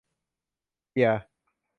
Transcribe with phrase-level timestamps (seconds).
[0.91, 1.21] เกียร์